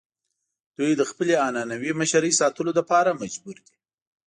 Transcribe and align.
دوی 0.77 0.91
د 0.97 1.01
خپلې 1.11 1.33
عنعنوي 1.45 1.91
مشرۍ 1.99 2.31
ساتلو 2.39 2.71
لپاره 2.79 3.17
مجبور 3.21 3.57
دي. 3.65 3.75